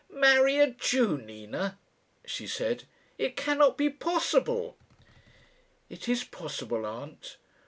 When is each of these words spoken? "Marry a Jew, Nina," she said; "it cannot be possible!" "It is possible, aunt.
"Marry 0.09 0.57
a 0.57 0.65
Jew, 0.71 1.19
Nina," 1.19 1.77
she 2.25 2.47
said; 2.47 2.85
"it 3.19 3.37
cannot 3.37 3.77
be 3.77 3.87
possible!" 3.87 4.75
"It 5.91 6.09
is 6.09 6.23
possible, 6.23 6.87
aunt. 6.87 7.37